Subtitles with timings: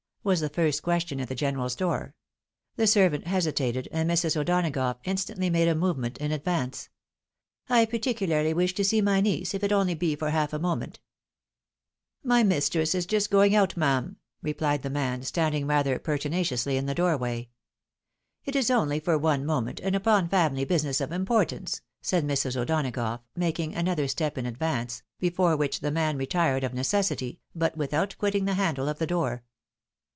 [0.23, 2.13] was the first question at the general's door.
[2.75, 4.39] The servant hesitated, and Mrs.
[4.39, 6.89] O'Donagough instantly made a movement in advance.
[7.67, 9.73] L 178 THE WIDOW MARRIED." I particularly wish to see my niece, if it be
[9.73, 14.49] only for half a moment," said she." My mistress is just going out, ma'am," i
[14.49, 17.49] eplied the man, standing rather pertinaciously in the doorway."
[18.45, 22.55] It is only for one moment, and upon family business of importance," said Mrs.
[22.55, 28.09] O'Douagough, maldng another step in advance, before which the man retired of necessity, but without•
[28.19, 29.41] quitting the handle of the door.